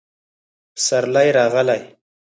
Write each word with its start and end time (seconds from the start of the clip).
پسرلی 0.75 1.29
راغلی 1.37 1.81